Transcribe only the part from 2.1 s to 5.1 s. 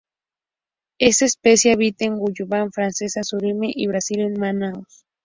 Guayana Francesa, Suriname y Brasil en Manaos.